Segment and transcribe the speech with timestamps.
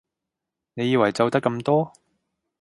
[0.73, 1.93] 你以為就得咁多？